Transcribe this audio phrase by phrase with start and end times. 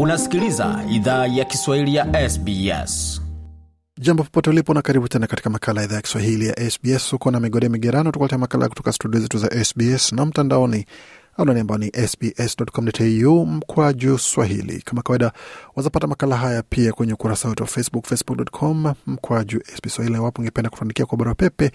[0.00, 3.22] Unasikiliza idhaa ya Kiswahili ya SBS.
[4.00, 7.12] Jambo popote ulipo na karibu tena katika makala ya idhaa ya Kiswahili ya SBS.
[7.12, 10.86] Uko na migode migerano, tukuletea makala kutoka studio zetu za SBS na mtandaoni
[11.36, 14.82] anwani ambao ni sbs.com.au mkwaju swahili.
[14.84, 15.32] Kama kawaida,
[15.76, 20.16] wazapata makala haya pia kwenye ukurasa wetu wa Facebook, facebook.com mkwaju SBS Swahili.
[20.16, 21.70] Iwapo ungependa kutuandikia kwa barua pepe,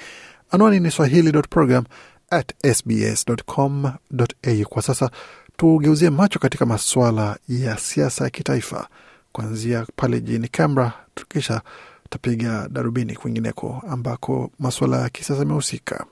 [0.52, 1.84] anwani ni swahili.program
[2.30, 4.66] at sbs.com.au.
[4.70, 5.12] Kwa sasa
[5.58, 8.88] tugeuzie macho katika masuala ya siasa ya kitaifa
[9.32, 11.62] kuanzia pale jijini Canberra, tukisha
[12.10, 16.06] tapiga darubini kwingineko ambako masuala ya kisiasa yamehusika.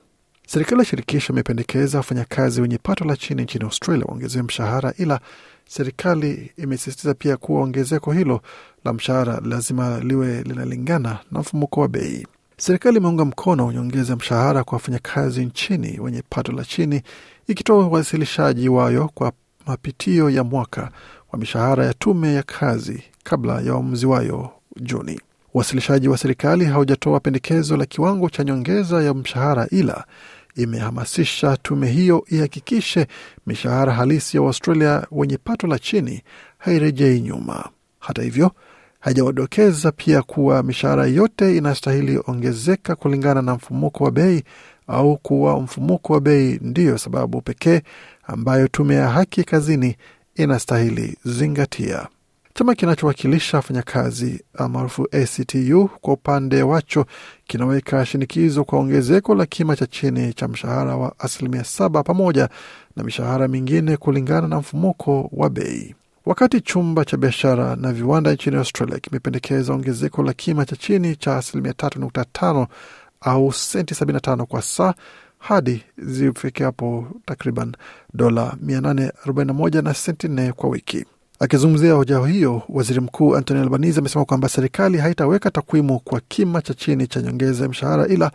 [0.46, 5.20] Serikali ya shirikisho imependekeza wafanyakazi wenye pato la chini nchini Australia waongezewe mshahara, ila
[5.68, 8.40] serikali imesisitiza pia kuwa ongezeko hilo
[8.84, 12.26] la mshahara lazima liwe linalingana na mfumuko wa bei.
[12.60, 17.02] Serikali imeunga mkono nyongeza mshahara kwa wafanyakazi nchini wenye pato la chini,
[17.48, 19.32] ikitoa uwasilishaji wayo kwa
[19.66, 20.90] mapitio ya mwaka
[21.32, 25.20] wa mishahara ya tume ya kazi kabla ya uamuzi wayo Juni.
[25.54, 30.04] Uwasilishaji wa serikali haujatoa pendekezo la kiwango cha nyongeza ya mshahara, ila
[30.56, 33.06] imehamasisha tume hiyo ihakikishe
[33.46, 36.22] mishahara halisi ya Waustralia wenye pato la chini
[36.58, 37.68] hairejei nyuma.
[37.98, 38.50] Hata hivyo,
[39.00, 44.42] haijawadokeza pia kuwa mishahara yote inastahili ongezeka kulingana na mfumuko wa bei
[44.86, 47.82] au kuwa mfumuko wa bei ndiyo sababu pekee
[48.26, 49.96] ambayo tume ya haki kazini
[50.34, 52.06] inastahili zingatia.
[52.54, 57.06] Chama kinachowakilisha wafanyakazi maarufu ACTU kwa upande wacho
[57.46, 62.48] kinaweka shinikizo kwa ongezeko la kima cha chini cha mshahara wa asilimia saba pamoja
[62.96, 65.94] na mishahara mingine kulingana na mfumuko wa bei.
[66.26, 71.36] Wakati chumba cha biashara na viwanda nchini Australia kimependekeza ongezeko la kima cha chini cha
[71.36, 72.66] asilimia tatu nukta tano
[73.20, 74.94] au senti 75 kwa saa
[75.38, 77.72] hadi zifikapo takriban
[78.14, 81.04] dola 841 na senti 4 kwa wiki.
[81.38, 86.74] Akizungumzia hoja hiyo, waziri mkuu Anthony Albanese amesema kwamba serikali haitaweka takwimu kwa kima cha
[86.74, 88.30] chini cha nyongeza ya mshahara, ila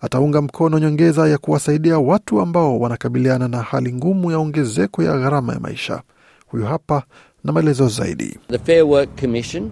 [0.00, 5.52] ataunga mkono nyongeza ya kuwasaidia watu ambao wanakabiliana na hali ngumu ya ongezeko ya gharama
[5.52, 6.02] ya maisha.
[6.46, 7.02] Huyu hapa
[7.44, 8.38] na maelezo zaidi.
[8.48, 9.70] The Fair Work Commission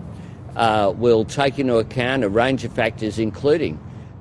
[0.57, 3.77] uh, will take into account a range of factors including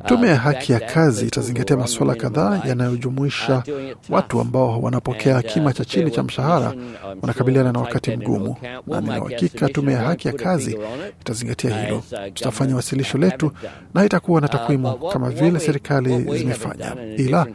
[0.06, 3.64] Tume ya haki ya kazi itazingatia masuala kadhaa yanayojumuisha
[4.10, 6.74] watu ambao wanapokea kima cha chini cha mshahara
[7.22, 8.56] wanakabiliana na wakati mgumu,
[8.88, 10.78] na nina uhakika tume ya haki ya kazi
[11.22, 12.04] itazingatia hilo.
[12.34, 13.52] Tutafanya wasilisho letu
[13.94, 17.48] na haitakuwa na takwimu kama vile serikali zimefanya, ila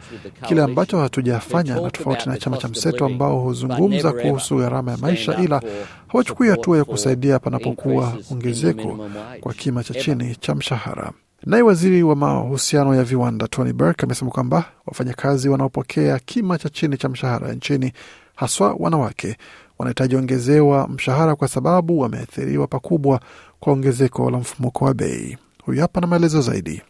[0.47, 5.37] kile ambacho hatujafanya na tofauti na chama cha mseto ambao huzungumza kuhusu gharama ya maisha,
[5.37, 5.61] ila
[6.07, 9.07] hawachukui hatua ya kusaidia panapokuwa ongezeko
[9.41, 11.11] kwa kima cha chini cha mshahara.
[11.45, 16.97] Naye waziri wa mahusiano ya viwanda Tony Burke amesema kwamba wafanyakazi wanaopokea kima cha chini
[16.97, 17.93] cha mshahara nchini,
[18.35, 19.37] haswa wanawake,
[19.79, 23.19] wanahitaji ongezewa mshahara kwa sababu wameathiriwa pakubwa
[23.59, 25.37] kwa ongezeko la mfumuko wa bei.
[25.65, 26.81] Huyu hapa na maelezo zaidi.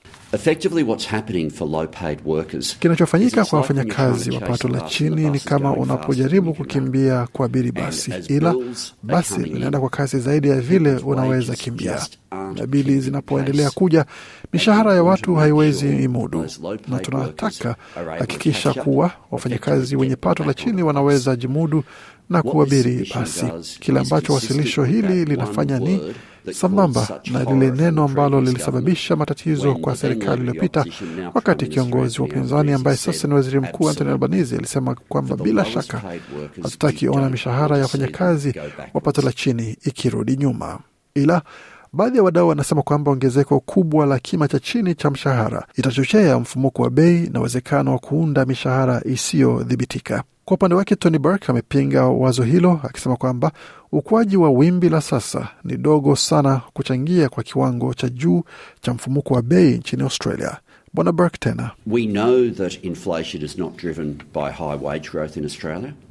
[2.80, 8.56] Kinachofanyika kwa wafanyakazi wa pato la chini ni kama unapojaribu kukimbia kuabiri basi, ila
[9.04, 12.02] basi linaenda kwa kasi zaidi ya vile unaweza kimbia,
[12.56, 14.06] na bili zinapoendelea kuja,
[14.54, 16.46] mishahara ya watu haiwezi imudu,
[16.88, 17.76] na tunataka
[18.20, 21.84] hakikisha kuwa wafanyakazi wenye pato la chini wanaweza jimudu
[22.30, 23.46] na kuabiri basi.
[23.80, 26.00] Kile ambacho wasilisho hili linafanya ni
[26.54, 30.86] sambamba na lile neno ambalo lilisababisha matatizo kwa serikali iliyopita,
[31.34, 36.02] wakati kiongozi wa upinzani ambaye sasa ni waziri mkuu Anthony Albanese alisema kwamba bila shaka
[36.64, 38.54] hatutaki ona mishahara ya wafanyakazi
[38.94, 40.80] wa pato la chini ikirudi nyuma,
[41.16, 41.42] ila
[41.94, 46.82] baadhi ya wadau wanasema kwamba ongezeko kubwa la kima cha chini cha mshahara itachochea mfumuko
[46.84, 50.24] wa bei na uwezekano wa kuunda mishahara isiyodhibitika.
[50.50, 53.52] Kwa upande wake Tony Burke amepinga wazo hilo akisema kwamba
[53.92, 58.44] ukuaji wa wimbi la sasa ni dogo sana kuchangia kwa kiwango cha juu
[58.82, 60.58] cha mfumuko wa bei nchini Australia.
[60.94, 61.72] Bwana Burke tena,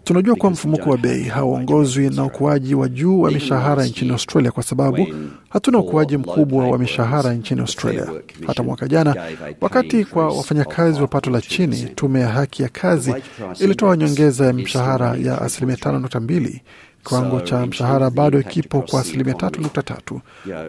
[0.04, 4.62] tunajua kuwa mfumuko wa bei hauongozwi na ukuaji wa juu wa mishahara nchini Australia kwa
[4.62, 5.06] sababu
[5.48, 8.06] hatuna ukuaji mkubwa wa mishahara nchini Australia.
[8.46, 9.16] Hata mwaka jana,
[9.60, 13.14] wakati kwa wafanyakazi wa pato la chini, tume ya haki ya kazi
[13.60, 16.62] ilitoa nyongeza ya mshahara ya asilimia tano nukta mbili
[17.04, 20.20] kiwango cha mshahara bado kipo kwa asilimia tatu nukta tatu.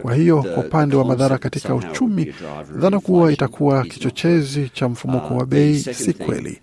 [0.02, 2.34] Kwa hiyo kwa upande wa madhara katika uchumi,
[2.76, 6.60] dhana kuwa itakuwa kichochezi cha mfumuko wa bei si kweli.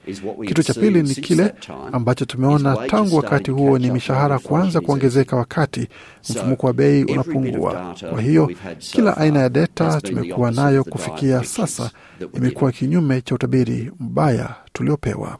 [0.47, 1.53] Kitu cha pili ni kile
[1.91, 5.87] ambacho tumeona tangu wakati huo ni mishahara kuanza kuongezeka wakati
[6.29, 7.95] mfumuko wa bei unapungua.
[8.09, 11.91] Kwa hiyo kila aina ya data tumekuwa nayo kufikia sasa
[12.33, 15.37] imekuwa kinyume cha utabiri mbaya tuliopewa.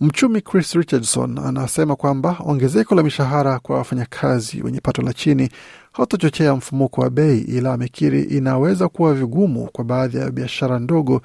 [0.00, 5.50] Mchumi Chris Richardson anasema kwamba ongezeko la mishahara kwa wafanyakazi wenye pato la chini
[5.92, 11.22] hautochochea mfumuko wa bei, ila amekiri inaweza kuwa vigumu kwa baadhi ya biashara ndogo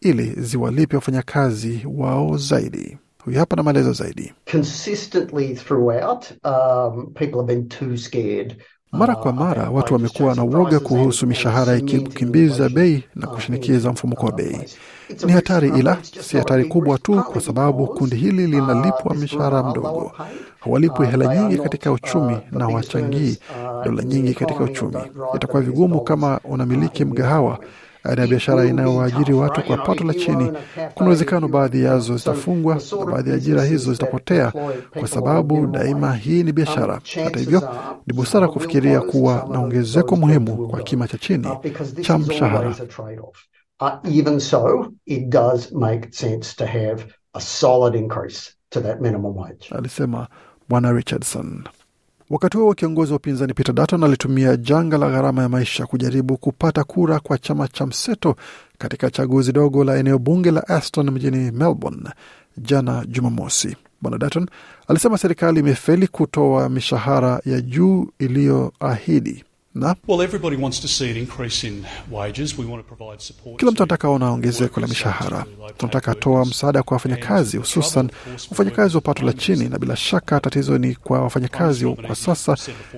[0.00, 2.98] ili ziwalipe wafanyakazi wao zaidi.
[3.24, 4.32] Huyu hapa na maelezo zaidi.
[4.52, 8.56] consistently throughout, um, people have been too scared.
[8.94, 14.32] Mara kwa mara watu wamekuwa na uoga kuhusu mishahara ikikimbiza bei na kushinikiza mfumuko wa
[14.32, 14.60] bei.
[15.26, 20.12] Ni hatari, ila si hatari kubwa tu kwa sababu kundi hili linalipwa mishahara mdogo,
[20.60, 23.38] hawalipwi hela nyingi katika uchumi na hawachangii
[23.84, 24.98] dola nyingi katika uchumi.
[25.36, 27.58] Itakuwa vigumu kama unamiliki mgahawa
[28.04, 30.52] aina ya biashara inayowaajiri watu kwa pato la chini.
[30.94, 34.52] Kuna uwezekano baadhi yazo zitafungwa na baadhi ya ajira hizo zitapotea,
[34.98, 37.00] kwa sababu daima hii ni biashara.
[37.24, 37.68] Hata hivyo,
[38.06, 41.48] ni busara kufikiria kuwa na ongezeko muhimu kwa kima cha chini
[42.00, 42.74] cha mshahara.
[43.80, 47.04] Uh, even so, it does make sense to have
[47.34, 49.66] a solid increase to that minimum wage.
[49.70, 50.26] alisema
[50.68, 51.64] Bwana Richardson.
[52.30, 56.84] Wakati huo kiongozi wa upinzani Peter Dutton alitumia janga la gharama ya maisha kujaribu kupata
[56.84, 58.36] kura kwa chama cha mseto
[58.78, 62.10] katika chaguzi dogo la eneo bunge la Aston mjini Melbourne
[62.58, 63.76] jana Jumamosi.
[64.00, 64.46] Bwana Dutton
[64.88, 69.44] alisema serikali imefeli kutoa mishahara ya juu iliyoahidi
[69.74, 72.58] na Well, everybody wants to see an increase in wages.
[72.58, 73.56] We want to provide support.
[73.60, 75.44] kila mtu anataka ona ongezeko la mishahara.
[75.78, 78.10] Tunataka toa msaada kwa wafanyakazi, hususan
[78.50, 82.56] wafanyakazi wa pato la chini, na bila shaka tatizo ni kwa wafanyakazi kwa sasa.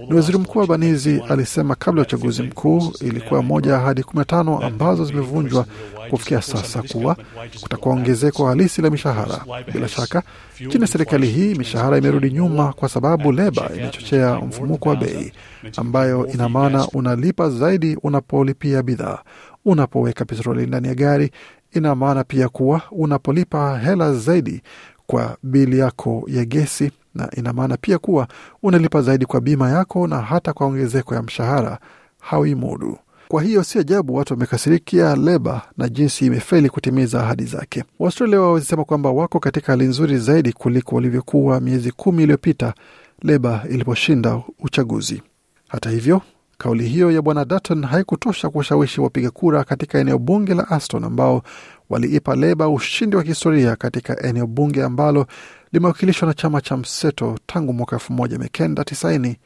[0.09, 5.05] Ni waziri mkuu Albanizi alisema kabla ya uchaguzi mkuu, ilikuwa moja hadi ahadi 15 ambazo
[5.05, 5.67] zimevunjwa
[6.11, 7.17] kufikia sasa, kuwa
[7.61, 9.45] kutakuwa ongezeko halisi la mishahara.
[9.73, 10.23] Bila shaka
[10.59, 15.33] chini ya serikali hii mishahara imerudi nyuma kwa sababu leba imechochea mfumuko wa bei,
[15.77, 19.19] ambayo ina maana unalipa zaidi unapolipia bidhaa.
[19.65, 21.31] Unapoweka petroli ndani ya gari,
[21.73, 24.63] ina maana pia kuwa unapolipa hela zaidi
[25.07, 28.29] kwa bili yako ya gesi, na ina maana pia kuwa
[28.63, 31.79] unalipa zaidi kwa bima yako na hata kwa ongezeko ya mshahara
[32.21, 32.99] hauimudu.
[33.29, 37.85] Kwa hiyo si ajabu watu wamekasirikia leba na jinsi imefeli kutimiza ahadi zake.
[37.99, 42.75] Waustralia wawezisema kwamba wako katika hali nzuri zaidi kuliko walivyokuwa miezi kumi iliyopita
[43.23, 45.23] leba iliposhinda uchaguzi.
[45.69, 46.23] Hata hivyo,
[46.59, 51.43] kauli hiyo ya bwana Dutton haikutosha kuwashawishi wapiga kura katika eneo bunge la Aston ambao
[51.91, 55.27] waliipa leba ushindi wa kihistoria katika eneo bunge ambalo
[55.73, 59.37] limewakilishwa na chama cha mseto tangu mwaka elfu moja mia kenda tisaini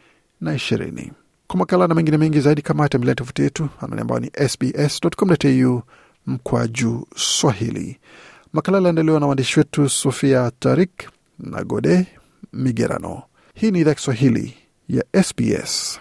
[0.41, 1.13] na ishirini.
[1.47, 5.83] Kwa makala na mengine mengi zaidi kama tembelea tovuti yetu anwani ambayo ni sbs.com.au
[6.27, 7.99] mkwaju Swahili.
[8.53, 11.09] Makala yaliandaliwa na waandishi wetu Sofia Tarik
[11.39, 12.07] na Gode
[12.53, 13.23] Migerano.
[13.55, 14.55] Hii ni idhaa Kiswahili
[14.89, 16.01] ya SBS.